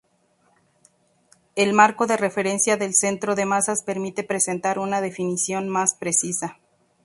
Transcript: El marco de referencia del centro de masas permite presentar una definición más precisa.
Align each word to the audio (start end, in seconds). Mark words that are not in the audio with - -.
El 1.53 1.73
marco 1.73 2.07
de 2.07 2.17
referencia 2.17 2.75
del 2.75 2.95
centro 2.95 3.35
de 3.35 3.45
masas 3.45 3.83
permite 3.83 4.23
presentar 4.23 4.79
una 4.79 4.99
definición 4.99 5.69
más 5.69 5.93
precisa. 5.93 6.57